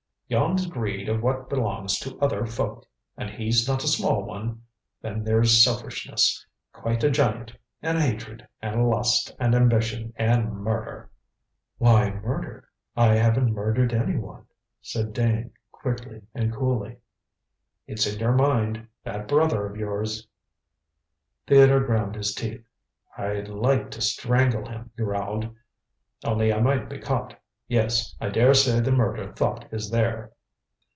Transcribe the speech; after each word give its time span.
"Yon's 0.33 0.65
Greed 0.65 1.09
of 1.09 1.21
what 1.21 1.49
belongs 1.49 1.99
to 1.99 2.17
other 2.21 2.45
folk, 2.45 2.85
an' 3.17 3.27
he's 3.27 3.67
not 3.67 3.83
a 3.83 3.87
small 3.89 4.23
one. 4.23 4.63
Then 5.01 5.25
there's 5.25 5.61
Selfishness, 5.61 6.45
quite 6.71 7.03
a 7.03 7.11
giant 7.11 7.53
and 7.81 7.97
Hatred, 7.97 8.47
and 8.61 8.89
Lust, 8.89 9.35
and 9.41 9.53
Ambition, 9.53 10.13
and 10.15 10.53
Murder" 10.53 11.09
"Why 11.79 12.11
murder? 12.11 12.69
I 12.95 13.15
haven't 13.15 13.51
murdered 13.51 13.91
any 13.91 14.15
one," 14.15 14.45
said 14.81 15.11
Dane 15.11 15.51
quickly 15.69 16.21
and 16.33 16.53
coolly. 16.53 16.99
"It's 17.85 18.07
in 18.07 18.17
your 18.17 18.31
mind. 18.31 18.87
That 19.03 19.27
brother 19.27 19.65
of 19.65 19.75
yours" 19.75 20.29
Theodore 21.47 21.81
ground 21.83 22.15
his 22.15 22.33
teeth. 22.33 22.63
"I'd 23.17 23.49
like 23.49 23.91
to 23.91 23.99
strangle 24.01 24.65
him," 24.65 24.91
he 24.95 25.03
growled, 25.03 25.53
"only 26.23 26.53
I 26.53 26.61
might 26.61 26.87
be 26.89 26.99
caught. 26.99 27.37
Yes, 27.67 28.17
I 28.19 28.27
daresay 28.27 28.81
the 28.81 28.91
murder 28.91 29.31
thought 29.31 29.71
is 29.71 29.91
there." 29.91 30.33